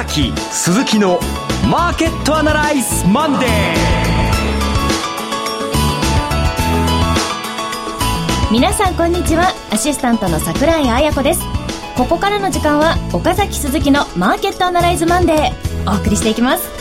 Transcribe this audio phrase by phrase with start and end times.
[0.00, 1.20] 崎鈴木の
[1.70, 3.50] マーケットアナライズマンデー。
[8.50, 9.52] 皆さんこんにちは。
[9.70, 11.42] アシスタントの桜井彩子です。
[11.98, 15.92] ここからの時間は岡崎鈴木のマーケットアナライズマンデー。
[15.92, 16.79] お送りしていきます。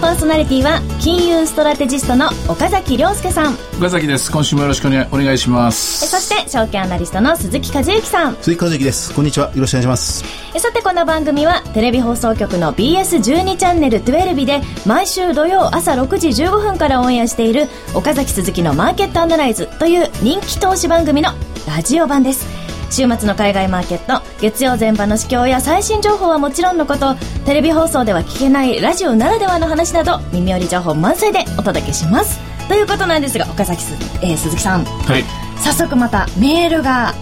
[0.00, 3.52] パーソナリティは金融ストラテジストの岡崎亮介さん。
[3.76, 4.32] 岡崎です。
[4.32, 6.08] 今週もよろしくお願いします。
[6.08, 8.36] そして証券アナリストの鈴木和之さん。
[8.36, 9.14] 鈴木和之です。
[9.14, 9.48] こんにちは。
[9.54, 10.24] よろしくお願いします。
[10.58, 21.30] さてこの番組はテレビ放送局の BS12 チャンネル12日で毎週土曜朝6時15分からオンエアしている岡崎鈴木のマーケットアナライズという人気投資番組の
[21.68, 22.59] ラジオ版です
[22.90, 27.14] 週末の海外マーケット月曜前場の市況や最新情報はもちろんのこと
[27.46, 32.40] テレビ放送では聞けないラジオならではの話など耳寄り情報満載でお届けします。
[32.68, 35.24] ということなんですが岡崎す、えー、鈴木さん、はい、
[35.58, 37.14] 早速またメールが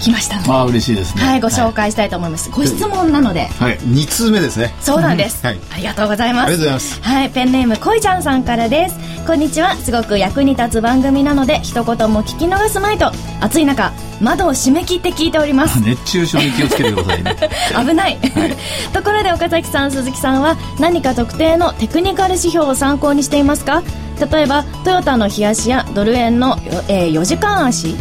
[0.00, 0.50] 来ましたので。
[0.52, 1.22] あ嬉しいですね。
[1.22, 3.46] はいご紹介したいと思います、はい、ご質問なので。
[3.46, 3.78] はい。
[3.78, 4.74] 2通目ですね。
[4.80, 6.46] そうなんです、はい、ありがとうございます。
[6.46, 7.02] ありがとうございます。
[7.02, 8.96] はいペンネームこいちゃんさんからです。
[9.26, 9.74] こんにちは。
[9.76, 15.80] すごく役に立つ番組なので一言も聞き逃すまいと暑い中窓を閉め切って聞いております。
[15.80, 17.36] 熱中症に気をつけてくださいね。
[17.88, 18.56] 危ない、はい、
[18.92, 23.82] ところで岡崎さん鈴木さんは何か特定のテクニカル指標を参考にしていますか？
[24.30, 26.58] 例えばトヨタの冷やしやドル円の、
[26.88, 27.96] えー、4時間足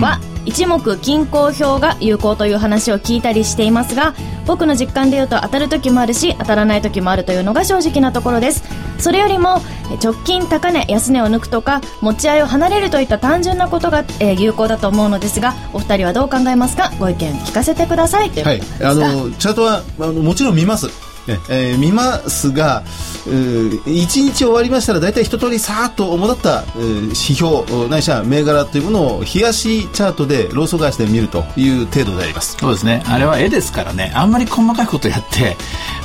[0.00, 4.14] は、うん一目均衡表が有効という話を聞いたりしていますが
[4.46, 8.62] 僕の実感でいうと当たる時もあるし当たらない時もあるというのが正直なところです。
[8.98, 9.60] それよりも
[10.02, 16.90] 直近高値安値を抜くとか持ち合いを離れるといった単純なことが、えー、有効だと思うのですがお二人はどう考えますか？
[16.98, 18.60] ご意見聞かせてくださいはい。
[18.82, 20.86] あのチャートはあのもちろん見ます。
[21.28, 22.82] えー、見ますが、
[23.26, 32.56] 1日終わりましたら大体一通りさーっと主だった、えー、指標ないしは銘柄というものを冷やしチャートでローソク足で見るという程度であります。
[32.58, 33.02] そうですね。
[33.06, 34.12] あれは絵ですからね。
[34.14, 35.56] あんまり細かいことやって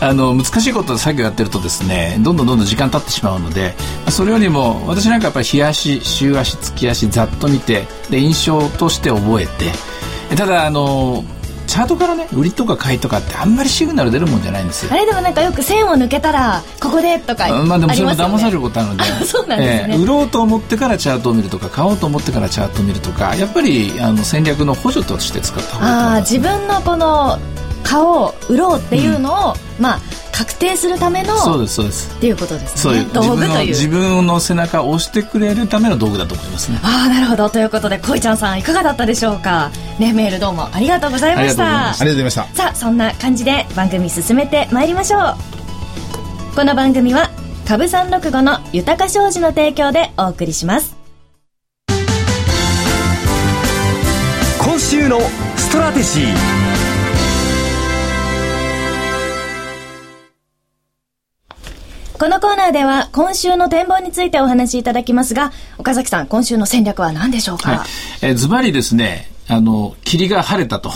[0.01, 3.75] あの難しいこと作業やってるとですねどんどんどんどん時間経ってしまうので
[4.09, 9.71] それよりも私なんかやっぱり冷やし週足月足ざっと見てで印象として覚えて
[10.35, 11.23] ただあの
[11.71, 14.91] チャートからね売りとか買いとかってあんまりシグナル出るもんじゃないんですよ。
[14.91, 19.03] あれでもなんかよく線を抜けたらここでとかあ、まあでもそれも騙されることあるので。
[19.25, 29.99] そうなんですね、えー、売ろうと思ってからチャートを見るとか買おうと思ってからチャートを見るとかやっぱりあの戦略の補助として使った方がいいと思います、あ自分のこの買おう売ろうっていうのを、うん、まあ
[30.31, 32.15] 確定するためのそうですそうです。
[32.15, 32.81] っていうことですね。
[32.81, 33.67] そういう道具という。
[33.67, 36.79] 自分の背中を押してくれるための道具だと思いますね。
[36.83, 37.49] ああなるほど。
[37.49, 39.71] ということでこいちゃんさんいかがだったでしょうか？
[39.99, 41.89] ねメールどうもありがとうございました。
[41.89, 42.45] ありがとうございました。
[42.55, 45.35] さあそんな感じで番組進めてまいりましょう。
[46.55, 47.29] この番組は
[47.67, 50.95] 株三六五の豊か商事の提供でお送りします。
[54.59, 55.19] 今週の
[55.57, 56.33] ストラテジー
[62.21, 67.85] このコーナーでは今週の展望についてお話しいただきますが、岡崎さん、今週の戦略は何でしょうか、は
[68.21, 70.91] い、えズバリですね、あの、霧が晴れたと。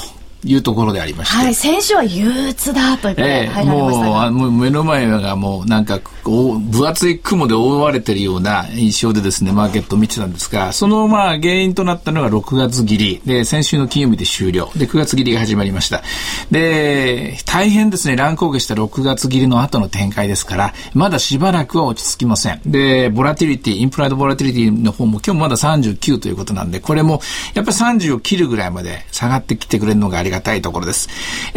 [0.46, 1.36] いうところでありまして。
[1.36, 13.22] はい、先週は憂鬱だということで、えー、もう、もう目の前がもうなんか、分厚い雲で覆われているような印象でですね、マーケットを見てたんですが、そのまあ原因となったのが6月切り。
[13.26, 14.72] で、先週の金曜日で終了。
[14.76, 16.04] で、9月切りが始まりました。
[16.52, 22.62] で、大変ですね、乱高下した6月切りの後の展開ですから、まだしばらくは落ち着きません。
[22.66, 27.22] で、ボラティリティ、インプライドボラティリティの方も今日まだ39ということなんで、これも
[27.54, 31.09] やっぱり30を切るぐらいまで下がってきてくれるのがありがたいところです。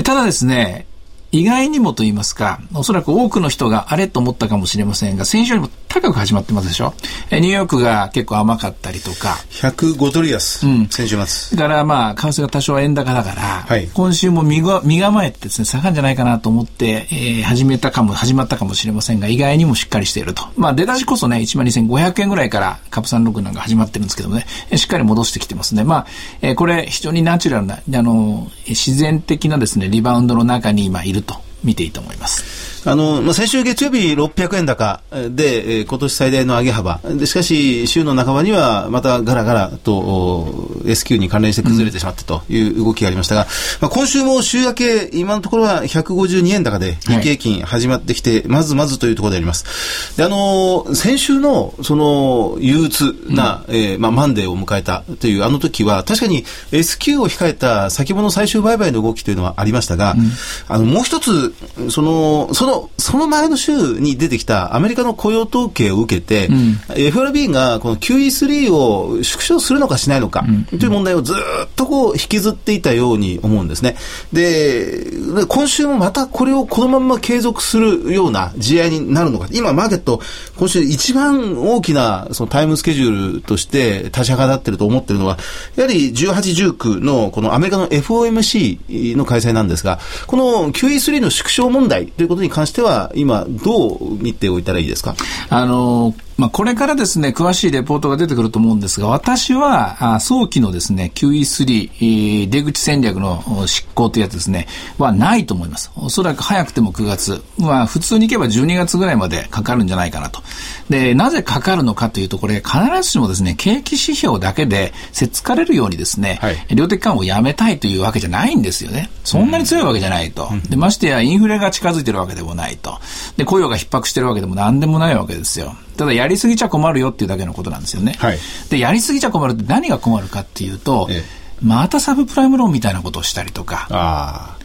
[0.04, 0.86] ただですね、
[1.30, 6.94] 意外にもと言いますか、おそらく多くの人があれと思ったかもしれませんが、先週よりも高く始まってますでしょ？
[7.32, 9.36] ニューヨークが結構甘かったりとか。
[9.50, 10.66] 105ドル安。
[10.66, 10.88] うん。
[10.88, 11.56] 先週末。
[11.56, 20.44] だからまあ、為替が多少円高だから、はい、今週も身が身構えてですね、下がるんじゃないかなと思って、えー、始めたかも、始まったかもしれませんが、意外にもしっかりしていると。
[20.56, 24.46] まあ、出だしこそね、12,500円ぐらいから株三六なんか始まってるんですけどね、
[24.76, 25.84] しっかり戻してきてますね。
[25.84, 26.06] まあ、
[26.42, 32.69] えー、これ非常にナチュラルな、あの、自然的なですね、リバウンドの中に今いると見ていいと思います。
[32.88, 37.00] あの、まあ、先週月曜日600円高で、えー、今年最大の上げ幅。
[37.05, 43.49] で、しかし、週の半ばには、またガラガラと、S q に関連して崩れてしまったという動きがありましたが、うん、
[43.82, 50.16] まあ、今週も週明け、今のところは152円高で、日経平均始まってきて、はい、まずまずというところであります。
[50.16, 60.31] で、あの、先週の、その、憂鬱な、うん、えー、まあ、マンデーを迎えたという、あの時は、確かに S q を控えた先物最終売買の動きというのはありましたが、うん、
[60.69, 71.36] あの、もう一つ、つ、その、その、その前の週に出てきたアメリカの雇用統計を受けて、うん、FRB がこの QE3 を縮小するのかしないのか、という問題をずっ
[71.76, 73.96] とこう引きずっていたように思うんですね。
[74.32, 75.10] で、
[75.48, 79.48] 今週もまたこれをこのまま継続するような試合になるのか。
[79.52, 80.20] 今、マーケット、
[80.56, 85.38] 今週一番大きなそのタイムスケジュールとして立ち上がってると思ってるのは、
[85.76, 95.14] やはり18、19のこのアメリカの FOMC の開催なんですが、この QE3 の縮小問題ということに関しては、今、どう見ておいたらいいですか？
[95.49, 104.69] あのまあ、これからですね、詳しいレポートが出てくると思うんですが、私は、あ早期のですね、QE3、出口戦略の執行というやつですね、
[104.99, 105.90] はないと思います。
[105.96, 107.43] おそらく早くても9月。
[107.58, 110.40] まあ、普通にいけば12月ぐらいまでかかるんじゃないかなと。
[110.88, 119.11] で、なぜかかるのかというと、これ、必ずしもですね、景気指標だけで、せっつかれるようにですね、はい、量的緩和をやめたいというわけじゃないんですよね。
[119.25, 120.49] そんなに強いわけじゃないと。
[120.70, 123.00] で、ましてや、インフレが近づいてるわけでもないと。
[123.37, 125.75] で、雇用が逼迫してるわけでも何でもないわけですよ。
[125.98, 128.14] ただやりすぎちゃ困るよっていうだけのことなんですよね。
[128.18, 128.38] はい、
[128.70, 131.22] で、やりすぎちゃ困るって何が困るかっていうと、ええ、
[131.60, 133.88] またサブプライムローンみたいなことをしたりとか。
[133.90, 134.58] ああ。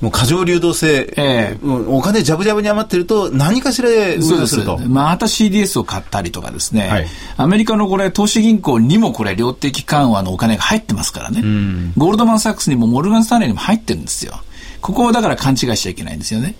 [0.00, 4.78] もう過剰流動性、ええー、お金じゃぶじゃぶに余ってると何かしらで運用すると。
[4.78, 7.06] また CDS を買ったりとかですね、はい、
[7.36, 11.42] アメリカのこれ投資銀行にもこれ量的緩和のお金が入ってますからね、
[11.98, 14.40] ゴールドマン・サックスにもモルガン・スタンレーにも入ってるんですよ。
[14.80, 16.54] ここをだから勘違いしちゃいけないんですよね。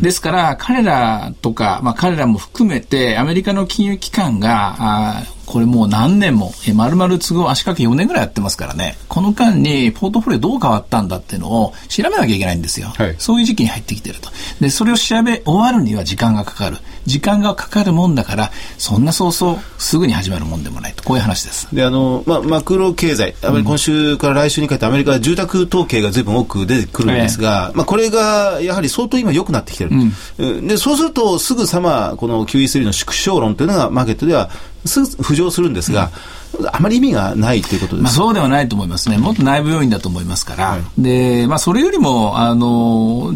[0.00, 12.92] ですから、彼らとか、まあ彼らも含めて、アメリカの金融機関が、あこれもう何年も、え、丸々都合足掛け4年ぐらいやってますからね、この間にポートフォリオどう変わったんだっていうのを調べなきゃいけないんですよ。
[12.96, 14.30] はい、そういう時期に入ってきてると。
[14.60, 16.76] で、それを調べ終わるには時間がかかる。
[17.04, 21.02] 時間がかかるもんだから、そんな早々すぐに始まるもんでもないと。
[21.02, 21.66] こういう話です。
[21.74, 29.90] で、あの、まあ、マクロ経済、あまり今週から来週にかけてアメリカは住宅統計が随分多く出てくるんですが、えまあ、これがやはり相当今良くなってきてる。
[30.38, 34.50] うん、で、そうするとすぐさま、この QE3 の縮小論というのがマーケットでは
[34.84, 36.10] すぐ浮上するんですが、
[36.58, 43.32] うん、あまり意味がないということです、まあ、そうではないと思いますね、もっと内部要因だと思いますから、はい、でまあ、それよりもあの、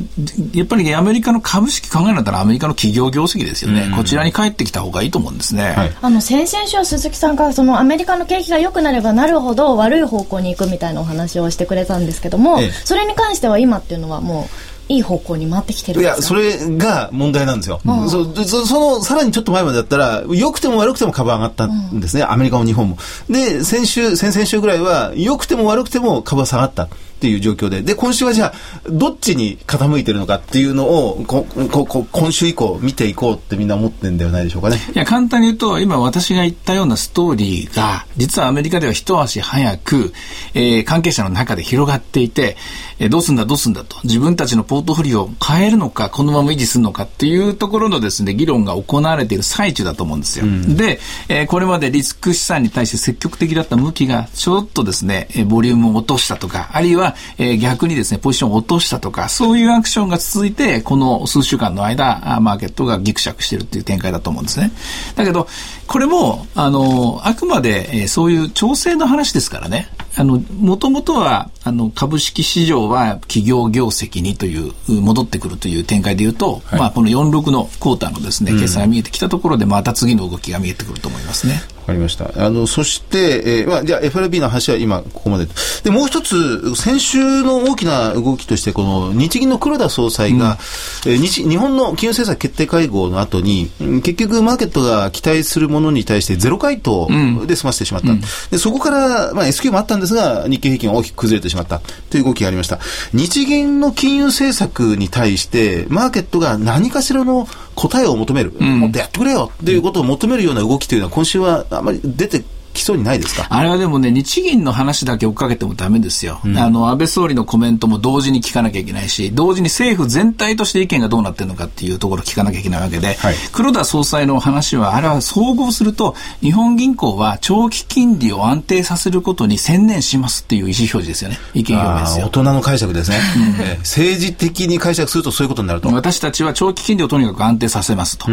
[0.52, 14.73] やっぱりアメリカの株式考えるんだったら、アメリカの企業業績ですよね、うん、こちらに帰ってきた方がいいと思うんですね、はい、あの先々週、鈴木さんがそのアメリカの景気が良くなればなるほど、悪い方向に行くみたいなお話をしてくれたんですけども、ええ、それに関しては今っていうのはもう。
[14.88, 17.80] いい方向に回ってきてるいや、それが問題なんですよ。
[17.84, 22.98] うん、そそその、さらにちょっと前までだったら、良くても悪くても株上がったんですね、うん、アメリカも日本も。
[23.30, 26.88] で、先週、先々週ぐらいは、良くても悪くても株は下がった。
[27.24, 34.78] っていう状況で、で、今週はじゃあ、どっちに傾いてるのかっていうのを、こここ今週以降見ていこうってみんな思ってるんではないでしょうかね。
[34.94, 40.12] いや、簡単に言うと、今私が言ったようなストーリーが、実はアメリカでは一足早く、
[40.52, 42.58] えー、関係者の中で広がっていて、
[42.98, 50.44] えー、どうすんだどうすんだと、自分たちのポートフォリオを変えるのか、このまま維持するのかっていうところのですね、議論が行われている最中だと思うんですよ。
[50.44, 64.72] うん、で、えー、これまでリスク資産に対して積極的だった向きが、ちょっとですね、ボリュームを落としたとか、あるいは、えー、逆にですね、ポジションを落としたとか、そういうアクションが続いて、この数週間の間、マーケットがギクシャクしてるっていう展開だと思うんですね。
[65.16, 65.48] だけど、
[65.86, 69.88] これも、あの、あくまで、えー、そういう調整の話ですからね。
[70.16, 81.54] あの、もともとは、あの、株式市場は企業業績にという、戻ってくるという展開で言うと、はい、まあ、この46のクォーターのですね、決算が見えてきたところで、また次の動きが見えてくると思いますね。
[81.54, 82.30] わかりました。
[82.36, 85.46] あの、そして、えー、まあ、じゃあ FRB の話は今、ここまで。
[85.82, 90.58] で、もう一つ、先週の大きな動きとして、この日銀の黒田総裁が、
[91.06, 93.70] うん、えー、日日本の金融政策決定会合の後に、
[94.02, 97.08] 結局マーケットが期待するものに対してゼロ回答
[97.46, 98.10] で済ませてしまった。
[98.10, 102.78] うん、で、そこから、まあ、S q もあったんですが、日経平均は大きく崩れてしまったという動きがありました。
[103.12, 113.46] 日銀の金融政策に対して、マーケットが何かしらの答えを求める、うん、もっとやってくれよっていうことを求めるような動きというのは、今週はあまり出てきそうにないですか？
[113.50, 116.40] あれはでもね、日銀の話だけ追っかけてもダメですよ。
[116.44, 131.38] うん、あの、安倍総理のコメントも同時に聞かなきゃいけないし、同時に政府全体として意見がどうなってるのかっていうところ聞かなきゃいけないわけで、はい、黒田総裁の話は、あれは総合すると、日本銀行は長期金利を安定させることに専念しますっていう意思表示ですよね。
[131.54, 132.26] 意見表明ですよ。
[132.26, 133.20] 大人の解釈ですね、
[133.60, 135.88] えー、政治的に解釈するとそういうことになると。
[135.90, 138.26] 私たちは長期金利をとにかく安定させますと。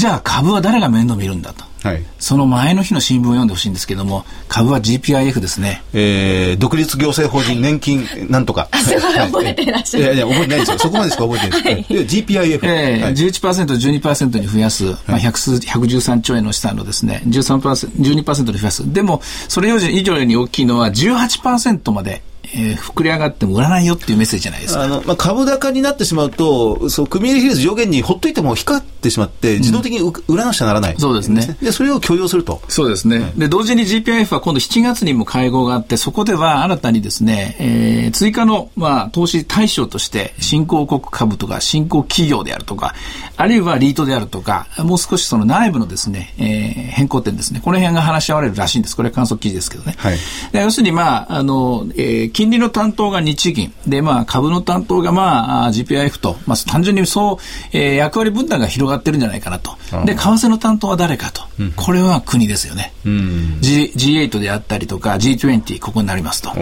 [0.00, 1.62] じゃあ株は誰が面倒見るんだと。
[1.82, 5.82] はい、その前の日の新聞を読んでほしいんですけども、株は GPIF ですね。
[5.92, 8.70] えー、独立行政法人年金なんとか。
[8.82, 10.04] すごい覚えてらっしゃる。
[10.04, 10.78] いやいや、覚えてないですよ。
[10.78, 11.92] そこまでしか覚えてないです。
[11.92, 12.60] はい、GPIF。
[12.62, 18.90] えー、はい、11%、12%に増やす、まあ、113兆円の資産のですね、13%、12%に増やす。
[18.90, 22.22] でも、それ以上に大きいのは18%まで
[22.54, 24.82] えー、膨れ上がっても売らないよっていうメッセージじゃないですか。
[24.82, 31.56] あの、まあ、株高になってしまうと、そう、組入れ比率上限にほっといても引ってしまって、自動的に売らなくちゃならない、そうですね。
[31.62, 32.60] で、それを許容すると。
[32.68, 33.32] そうですね。
[33.36, 42.94] で、同時に GPIF は今度7月にも会合があって、そこでは新たにですね、えー、追加の、まあ、投資対象として、新興国株とか、新興企業であるとか、
[43.36, 47.60] あるいはリートであるとか、もう少しその内部のですね、えー、変更点ですね。
[47.64, 48.96] この辺が話し合われるらしいんです。
[48.96, 49.94] これは観測記事ですけどね。
[49.96, 50.18] はい。
[50.52, 53.70] 要するに、まあ、あの、えー、金利の担当が日銀。
[53.86, 57.36] で、まあ、株の担当が、まあ、GPIF と、まあ、単純にそう、
[57.76, 59.76] えー、役割分担が広がってるんじゃないかなと。
[60.06, 61.42] で、為替の担当は誰かと。
[61.58, 62.94] うん、これは国ですよね。
[63.04, 66.52] うん、G、G8 であったりとか、G20、ここになりますと。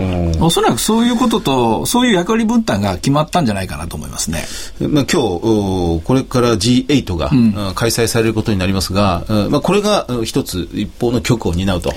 [0.41, 4.43] おそらくそういうことと、そういう役割分担が決まったんじゃないかなと思いますね。
[4.81, 11.93] まあ、今日、これから G8 が、うん、開催されることになりますが、まあ、これが一つ一方の局を担うと。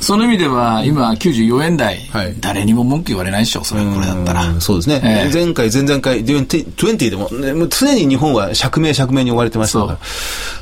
[0.00, 4.60] その意味では、今94円台、はい、誰にも文句言われないでしょう、それこれだったら。
[4.60, 5.00] そうですね。
[5.04, 9.98] えー、前回、前々回、20でも、ね、常に日本は釈明、釈明に追われてましたから。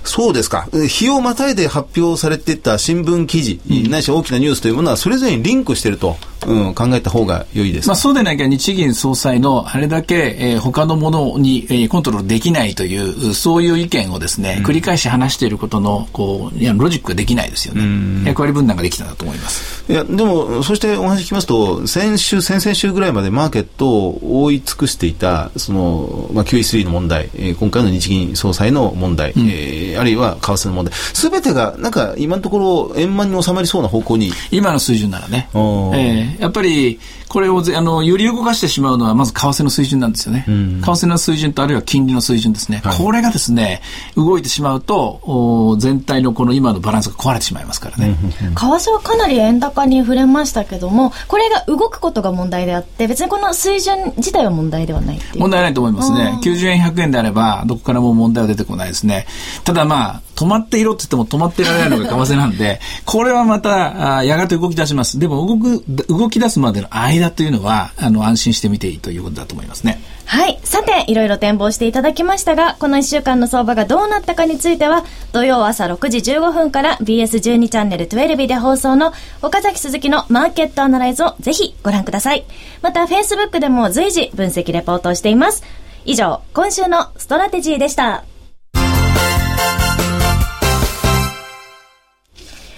[0.05, 0.69] そうですか。
[0.89, 6.17] 日をまたいで発表されていた新聞記事、うん、ないし大きなニュースというものは、それぞれにリンクしていると。
[6.47, 7.89] うん、考えた方が良いです。
[7.89, 18.29] まあ、そうでなきゃ日銀総裁のあれだけ、えー、他のものに、えー、コントロールできないという、そういう意見をですね、うん、繰り返し話していることの、こう、いや、ロジックができないですよね。
[18.29, 19.85] 役割分担ができたんだと思います。
[19.91, 34.33] いや、でも、そしてお話聞きますと、先週、先々週ぐらいまでマーケットを覆い尽くしていた、その、まあ、QE3 の問題、えー、今回の日銀総裁の問題、うん、えー、あるいは為替の問題、すべてが、なんか、今のところ、円満に収まりそうな方向に。
[34.51, 35.49] 今の水準ならね。
[35.53, 40.45] えーやっぱり、これをあのより動かしてしまうのは、まず為替の水準なんですよね。
[40.47, 42.81] 為替の水準と、あるいは金利の水準ですね。
[42.85, 43.83] はい、これがですね、
[44.15, 48.17] 動いてしまうと、お全体のこの今のバランスが壊れてしまいますからね。
[48.41, 56.39] 為替はかなり円高に触れましたけども、これが動くことが問題であって、別にこの水準自体は問題ではない問題ないと思いますね。
[56.43, 59.27] 90円、100円であれば、どこからも問題は出てこないですね。
[59.65, 65.19] ただまあ、止まっていろって言っても止まっていられないのが為替なんで、 これはまた、あやがて動き出します。
[65.19, 70.01] でも動く、動き出すまでの間というのは、あの、安心してみていいということだと思いますね。
[70.27, 70.59] はい。
[70.65, 79.13] さて、いろいろ展望していただきましたが、この1週間の相場がどうなったかについては、土曜朝6時15分から BS12 チャンネル12で放送の
[79.43, 82.45] 岡崎鈴木のマーケットアナライズをぜひご覧ください。
[82.83, 85.63] また、Facebook でも随時分析レポートをしています。
[86.05, 88.25] 以上、今週のストラテジーでした。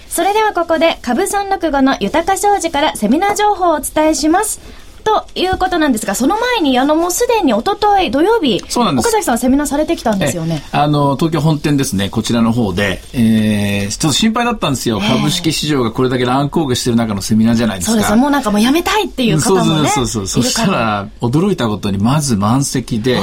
[0.09, 4.86] それではここで株365の豊か商事からセミナー情報をお伝えします。
[5.07, 9.07] ということなんですが、その前に、あの、もうすでにおととい土曜日、そうなんです。
[9.07, 10.61] 岡崎さんセミナーされてきたんですよね。
[10.73, 14.99] あの、東京本店ですね、こちらの方で、えー、ちょっと心配だったんですよ。
[14.99, 17.91] 株式市場がこれだけ乱高下してる中のセミナーじゃないですか。
[17.93, 19.89] そうですもうなんかもうやめたいっていう方もね。
[19.89, 20.43] そうそうそう。
[20.43, 23.21] そしたら、驚いたことに、まず満席で、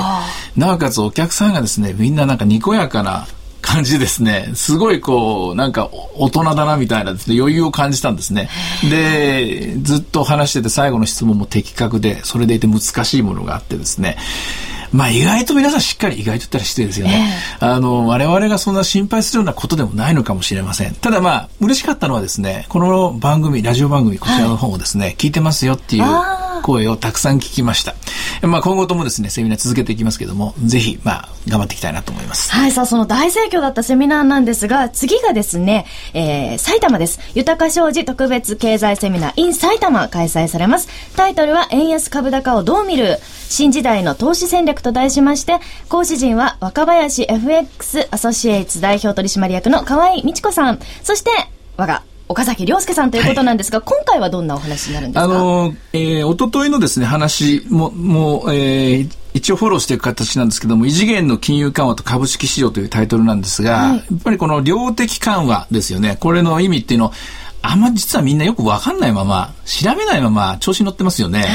[0.56, 3.26] なおかつお客さんがですね、みんななんかにこやかな、
[3.74, 4.52] 感じですね。
[4.54, 8.48] すごいこう、なんか大人だなみたいなですね、余裕を感じたんですね。
[8.88, 14.16] で、ずっと話してて最後の質問も的確で、それでいて難しいものがあってですね。
[14.92, 17.36] まあ意外と皆さんしっかり、意外と言ったら失礼ですよね。
[17.60, 20.94] えー、あの、我々がそんな心配するようなことでもないのかもしれません。
[20.94, 26.04] ただまあ、嬉しかったのはですね、この番組、ラジオ番組、こちらの方をですね、はい、聞いてますよっていう
[26.62, 27.96] 声をたくさん聞きました。
[28.46, 32.50] まあ今後ともですね、セミナー続けていきますけども、ぜひ、まあ、頑張っていきたいなと思います。
[32.52, 37.20] はい、さあその大盛況だったセミナーなんですが、次がですね、えー、埼玉です。
[37.34, 40.88] 豊か商事特別経済セミナー in 埼玉開催されます。
[41.16, 51.30] タイトルは、円安株高をどう見る新時代の投資戦略と題しまして、講師陣は若林 FX アソシエイツ代表取締役の河合美智子さん、そして
[51.76, 55.24] 我が岡崎亮介さんということなんですが、はい、今回はどんなお話になるんですか？
[55.24, 66.16] あの、えー、おとといのですね、話も、もう、えー、一応フォローしていく形なんですけども、異次元の金融緩和と株式市場というタイトルなんですが、はい、やっぱりこの量的緩和ですよね。
[66.18, 67.12] これの意味っていうのを、
[67.60, 71.40] あんま実はみんなよくわかんないまま、調べないまま調子に乗ってますよね。
[71.40, 71.48] はい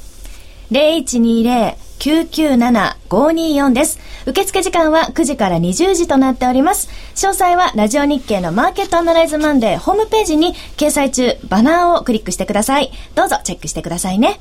[0.71, 3.99] 0120 097524です。
[4.27, 6.89] 受付時間は9時から20時となっております。
[7.15, 12.93] 詳細はラジオ日経のマーケットアナライズマンデーホームページに掲載中バナーをクリックしてください。
[13.15, 14.41] どうぞチェックしてくださいね。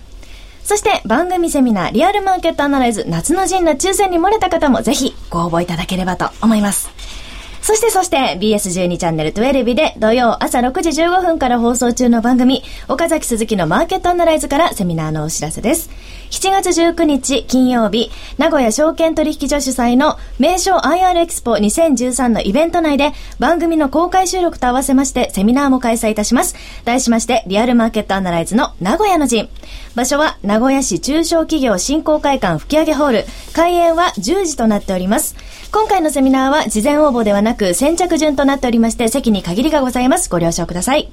[0.67, 6.89] そして番組セミナーリアルマーケットアナライズ夏の陣の抽選に漏れた方もぜひご応募いただければと思います。
[7.61, 15.89] そしてそして BS12 チャンネル12で土曜朝6時15分から放送中の番組岡崎鈴木のマーケットアナライズからセミナーのお知らせです。
[16.29, 26.55] 7月19日金曜日名古屋証券取引所主催の名称 IR エクスポ2013のイベント内で番組の公開収録と合わせましてセミナーも開催いたします。
[26.83, 29.49] 題しましてリアルマーケットアナライズの名古屋の陣。
[29.95, 33.25] 場所は名古屋市中小企業振興会館吹上ホール。
[33.53, 35.35] 開演は10時となっております。
[35.71, 40.29] 今回のセミナーは事前応募ではなく先着順となっておりまして席に限りがございます。
[40.29, 41.09] ご了承ください。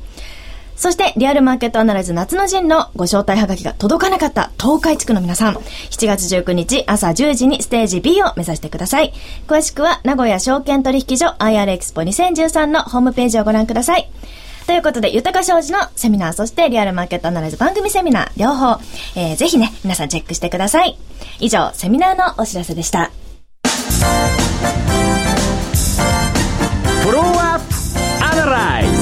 [0.77, 9.13] そして、リアルマーケットアナライズ夏の陣のご招待はがきが届かなかった東海地区の皆さん、7月19日朝10時にステージ B を目指してください。
[9.47, 14.09] 詳しくは、名古屋証券取引所 IR エクスポ2013のホームページをご覧ください。
[14.67, 18.81] ということで、豊か商事のセミナー、そしてリアルマーケットアナライズ番組セミナー、両方、
[19.15, 20.99] えー、ぜひね、皆さんチェックしてください。
[21.39, 23.11] 以上、セミナーのお知らせでした。
[27.03, 28.94] フォローアップアナライズ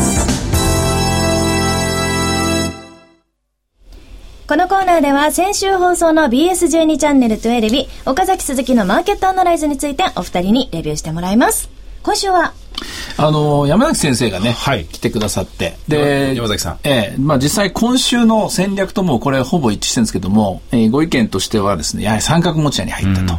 [4.53, 11.71] このコーナーでは先週放送の BS12 チャンネル12岡崎鈴木のマーケットアナライズについてお二人にレビューしてもらいます。
[12.03, 12.53] 今週は
[13.17, 15.77] あの、山崎先生がね、はい来てくださって。
[15.89, 23.35] で、山崎さんええまあ実際今週の戦略ともこれほぼ一致してるんですけども、えーご意見としてはですね、やはり三角持ち合いに入ったと。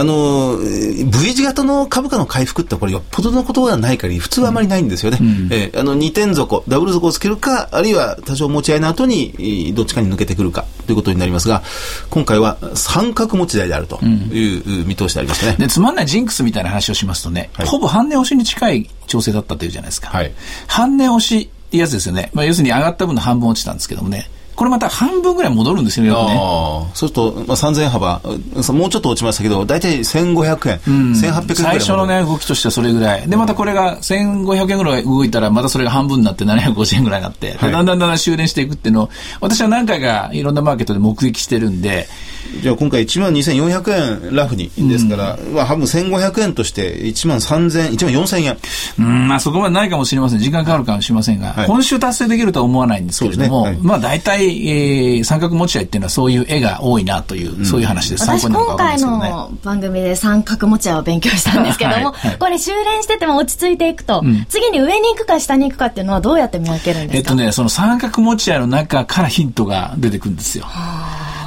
[0.00, 5.18] あの、えー V 字型の株価の回復ってこれよっぽどのことがない限り普通はあまりないんですよね。
[5.50, 11.62] えーあの、2点底、ダブル底をつけるか、あるいは多少持ち合いの後に、えーどっちかに抜けてくるかということになりますが、
[12.10, 15.56] 今回は三角持ち合いであるという見通しでありましたね。
[15.58, 18.67] で、つまんないジンクスみたいな話をしますとね、はいほぼ半値押しに近い
[19.06, 20.08] 調整だったというじゃないですか。
[20.08, 20.32] はい
[20.66, 22.30] 半値押しってやつですよね。
[22.32, 24.30] まあ要するに上がった分の半分落ちたんですけどもね。
[24.58, 26.34] これまた半分ぐらい戻るんですよね、よくね。
[26.92, 33.28] そうすると、まあ、3000円幅、うもうちょっと落ちましたけど、大体1500円、1800円ぐらいまで最初のね、動きとしてはそれぐらい。
[33.28, 42.08] で、またこれが1500円ぐらい動いたら、またそれが半分になって750円ぐらいになって、ではいだんだんだんだん修練していくっていうのを、私は何回かいろんなマーケットで目撃してるんで、
[42.62, 48.58] じゃあ今回1万2400円ラフにですから、まあ半分1500円として1万3000、1万4000円。
[48.98, 50.38] うん、まあそこまでないかもしれません。
[50.38, 58.24] 時間かかるかもしれませんが、はい今週達成できるとは思わないんですけれども、ねはいまあ大体、えー、三角持ち合いっていうのはそういう絵が多いなという、そういう話です。
[58.24, 59.30] 私参考になるか今回。
[59.30, 67.16] の番組で三角持ち合いを勉強したんですけども、はいはいこれ修練してても落ち着いていくと、次に上に行くか下に行くかっていうのはどうやって見分けるんですか？
[67.18, 70.66] えっとね、その三角持ち合いの中からヒントが出てくるんですよ。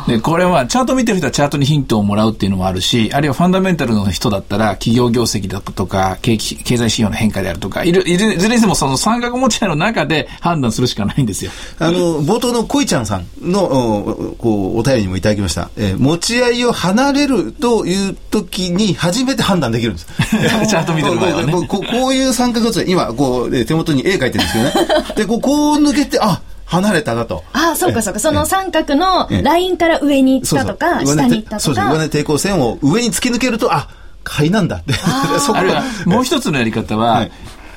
[0.07, 11.51] で、これはチャート見てる人はチャートにヒントをもらうっていうのもあるし、あるいはファンダメンタルの人だったら企業業績だとか、景気経済指標の変化であるとか、いる、いるいずれにしてもその三角持ち合いの中で判断するしかないんですよ。
[11.79, 15.69] あの、冒頭のこいちゃんさんの、おこう、お便りにもいただきました。
[15.77, 20.07] えー持ち合いを離れるという時に初めて判断できるんです。
[20.67, 25.05] チャート見てる場合はねこうこうこういう三角持ち合い、今、こう、えー手元に絵描いてるんですけどね。
[25.15, 27.43] で、こう、こう抜けて、あ、離れたなと。
[27.51, 28.19] ああ、そうかそうか。
[28.19, 31.99] その三角のラインから上に行ったとか、そうそう下に行ったとそうです上か。
[31.99, 33.89] 値抵抗線を上に突き抜けると、あ、
[34.23, 34.93] 買いなんだって。
[35.39, 37.31] そこあるいは、もう一つのやり方は、はい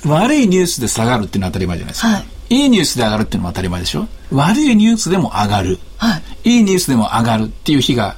[0.07, 2.09] 悪いニュースで下がるっていうのは当たり前じゃないですか。
[2.09, 5.79] はいいいニュースで上がるっていうのも当たり前でしょ悪いニュースでも上がる。
[5.97, 6.57] はい。
[6.57, 8.17] いいニュースでも上がるっていう日が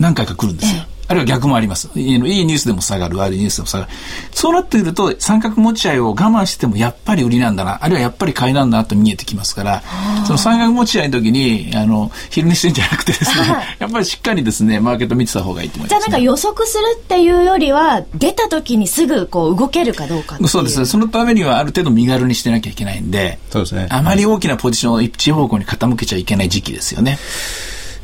[0.00, 0.82] 何回か来るんですよ。
[1.08, 1.88] あるいは逆もあります。
[1.94, 3.90] いいいいニュースでも下がる、悪いニュースでも下がる。
[4.32, 9.82] そうなってくると、三角持ち合いを我慢してもやっぱり売りなんだな、あるいはやっぱり買いなんだなと見えてきますから、
[10.26, 16.12] その三角持ち合いの時に、あの、昼寝してんじゃなくてですね、はい やっぱりしっかりですね、マーケット見てた方がいいと思いじゃあます、ね。
[16.12, 20.38] なんか予測するっていうよりは、出た時にすぐこう動けるかどうか。
[20.46, 20.86] そうですね。
[20.86, 27.18] そのためにはある程度身軽にしてなきゃいけないんで、そうですねあまり大きなポジションを一方向に傾けちゃいけない時期ですよね。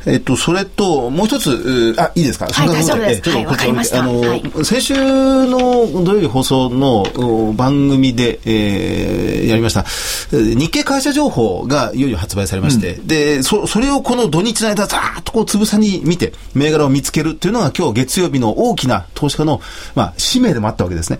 [0.05, 2.45] えっと、それと、もう一つ、うあ、いいですか？
[2.47, 3.19] はい大丈夫です。
[3.19, 4.65] えちょっとはいあの、はい。
[4.65, 7.01] 先週の土曜日放送の
[7.47, 19.61] お番組で、えーやりました、えー日経会社情報がいよいよ発売されまして、で、そ、それをこの土日の間、ざーっとこう、つぶさに見て、銘柄を見つけるっていうのが今日月曜日の大きな投資家の、
[19.95, 21.19] まあ、使命でもあったわけですね。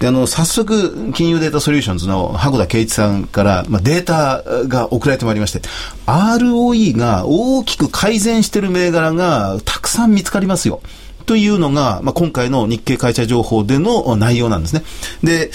[0.00, 5.60] で、あの、早速、金融データソリューションズの箱田圭一さんから、まあ、データが送られてまいりまして、
[6.06, 10.80] ROE が大きく改善してる銘柄がたくさん見つかりますよ。
[11.26, 14.82] というのが、まあ、今回の日経会社情報での内容なんですね。
[15.22, 15.50] で、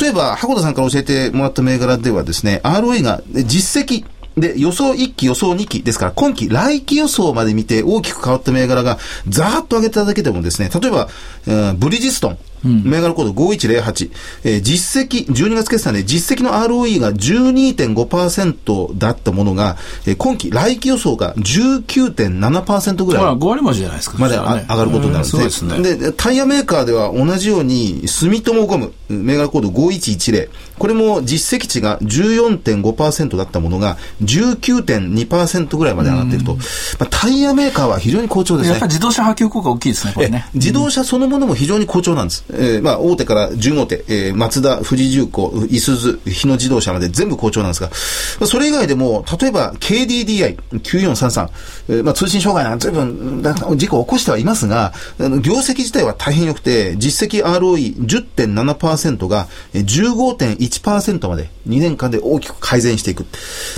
[0.00, 4.04] 例えば、箱田さんから教えてもらった銘柄ではですね、ROE が実績、
[4.36, 11.08] で、予想1期、予想2期ですから、今期、来期予想まで見て大きく変わった銘柄が、ざーっと上げただけでもですね、例えば、
[11.46, 14.10] えーブリヂストン、銘柄コード5108、
[14.44, 23.22] えー実績、12月決算で実績の ROE が12.5%だったものが、えー今期、来期予想が19.7%ぐらい。
[23.22, 24.18] ほら、5割増しじゃないですか。
[24.18, 25.44] まで上がることになるんですね。
[25.44, 25.80] ですね。
[25.96, 36.54] で、タイヤメーカーでは同じように、住友ゴム、銘柄コード5110、これも実績値が14.5%だったものが、19.2%ぐらいまで上がっていると。
[36.54, 36.60] ま
[37.00, 38.86] あ、タイヤメーカーは非常に好調ですねやっぱ。
[38.86, 40.50] り自動車波及効果大きいですね、これねえ。
[40.54, 42.44] 自動車そのものも非常に好調なんです。
[42.50, 51.48] えーまあ、大手から準大手、えー、マツダ、富士重工、いすず、日野自動車まで全部好調なんですが、それ以外でも、例えば KDDI9433、
[51.88, 63.26] えーまあ、通信障害なんか随分なんか事故を起こしてはいますが、業績自体は大変良くて、実績 ROE10.7% が15.1%まで2年間で大きく改善していく。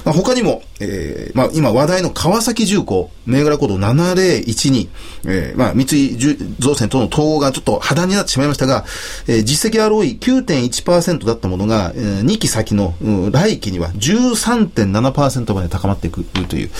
[0.04, 4.88] まあ、他にも、えーまあ、今話題の川崎重工、銘柄コード7012、
[5.26, 6.16] えーまあ、三井
[6.58, 8.84] 造船との統合がちょっと破談になってしまいましたが、
[9.26, 16.70] えー実績 ROE9.1% だったものが、え2期先の、うん来期には13.7%まで高まっていくという、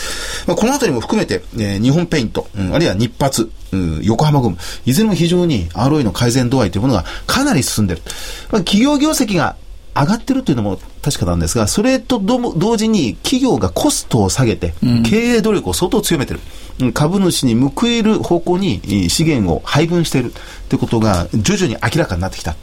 [0.47, 8.03] まあ、このあたりも含めて、えー日本ペイント、うんあるいは日発、うん横浜ゴム、いずれも非常に ROE の改善度合いというものがかなり進んでいる。
[8.51, 9.57] まあ、企業業績が
[9.95, 14.75] 上がってるというのも確かなんですが、それと同時に企業がコストを下げて、
[15.09, 16.41] 経営努力を相当強めてる。
[16.41, 20.33] うん株主に報いる方向にえー資源を配分している
[20.71, 22.57] ということが徐々に明らかになってきた。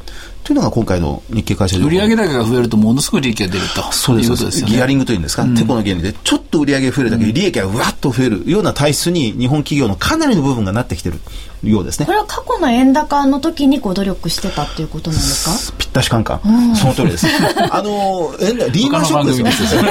[0.43, 3.91] というのが今回の日経会社売上高が増えるとものすごい利益が出ると。
[3.91, 4.63] そうですいうです。
[4.63, 11.19] ギアリングというんですか、テコの原理で、ちょっと売り上増えるだけで利益がうわっと増えるような体質に日本企業のかなりの部分がなってきてる
[11.63, 12.11] ようですねこ。
[12.11, 15.73] れは過去の円高の時にこう努力してたっていうことなんですか？
[15.77, 16.75] ぴったしカンカン。
[16.75, 17.27] その通りです。
[17.71, 19.81] あの、えリーマンショックですよ。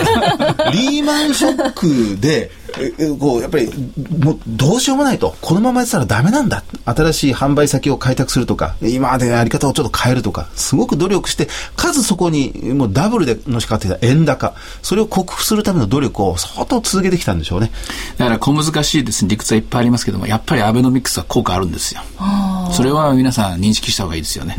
[0.73, 3.71] リーマンショックで、ええこう、やっぱり、
[4.19, 5.35] もう、どうしようもないと。
[5.41, 6.63] このままやってたらダメなんだ。
[6.85, 14.55] 新しい販売先を開拓するとか、今までのやり方をちょっと変えるとか、すごく努力して、かつそこに、もうダブルでのしかかっていた円高。
[14.83, 17.71] それを克服するための努力を相当続けてきたんでしょうね。
[18.19, 22.03] だから小難しいですね、理屈はいっぱいありますけども、やっぱりアベノミクスは効果あるんですよ。
[22.73, 24.57] それは皆さん認識した方がいいですよね。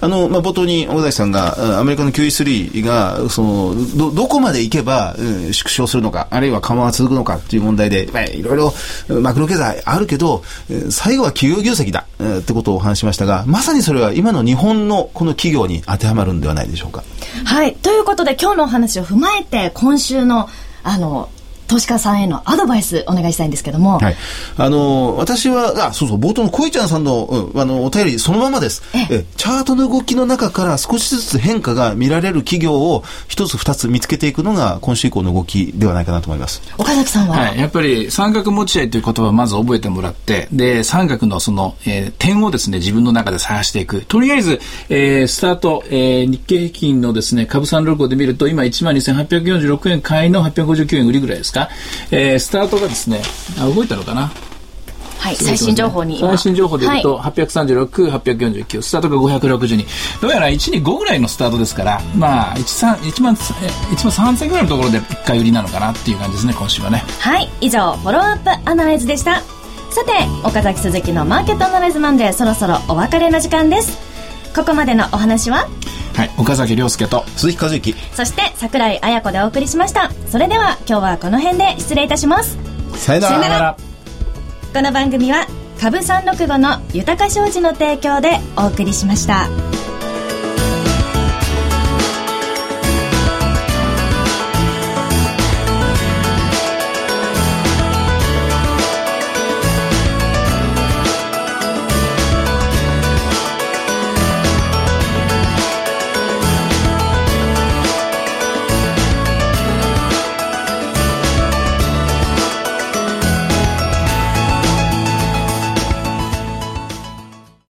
[0.00, 8.74] あの、まあ、冒頭に小崎さんが、うんアメリカの QE3 が、その、ど、どこまで行けば、うん縮小するのか、あるいは緩和は続くのかっていう問題で、まあ、いろいろ、
[9.08, 17.04] うんマクロ経済あるけど、うん最後は企業業績だ、うんってことをお話ししましたが、まさにそれは今の日本のこの企業に当てはまるんではないでしょうか。
[17.44, 17.74] はい。
[17.76, 20.48] ということで今日のお話を踏まえて今週の
[20.82, 21.28] あの
[21.68, 24.16] 投資家さんへのアドバイスお願いしたいんですけども、はい。
[24.56, 28.82] あの、私は、あ、そうそう、冒頭のこいちゃんさんの、うんあの、お便りそのままです。
[29.10, 36.62] え、チャートの動きの中から少しずつ変化が見られる企業を一つ二つ見つけていくのが今週以降の動きではないかなと思います。
[36.78, 37.58] 岡崎さんは、はい。
[37.58, 44.00] やっぱり三角持ち合いという言葉をまず覚えてもらって、で、三角のその、えー点をですね、自分の中で探していく。
[44.02, 51.70] とりあえず、えースタート、えー日経平均のですね、株三六五で見ると、今12,846円買いの859円売りぐらいですか？
[52.10, 53.22] えースタートがですね、
[53.58, 54.30] あ、動いたのかな？
[55.18, 60.20] はい、最新情報に今最新情報で言うと、はい836、849、スタートが562。
[60.20, 63.36] どうやら125ぐらいのスタートですから、まあ、1, 1万、え
[63.94, 67.02] 1万3000ぐらいのところで1回売りなのかなっていう感じですね、今週はね。
[67.18, 69.42] はい、以上、フォローアップアナライズでした。
[69.90, 70.12] さて、
[70.44, 73.98] 岡崎鈴木のマーケットアナライズマンデー、そろそろお別れの時間です。
[74.54, 75.66] ここまでのお話は、
[76.16, 77.94] はい、岡崎亮介と、鈴木和之。
[78.14, 80.10] そして桜井彩子でお送りしました。
[80.30, 82.56] それでは今日はこの辺で失礼いたします。
[82.94, 83.38] さよなら。
[83.38, 83.76] さよなら
[84.72, 85.46] この番組は
[85.78, 89.48] 株365の豊か商事の提供でお送りしました。